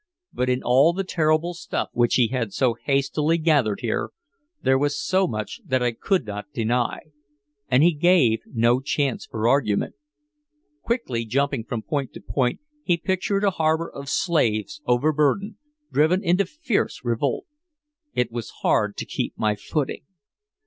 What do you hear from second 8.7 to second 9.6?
chance for